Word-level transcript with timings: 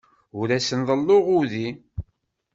Ur 0.39 0.47
asen-ḍelluɣ 0.57 1.25
udi. 1.39 1.67